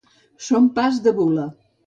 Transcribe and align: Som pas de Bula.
Som 0.45 0.69
pas 0.79 0.97
de 1.09 1.15
Bula. 1.19 1.47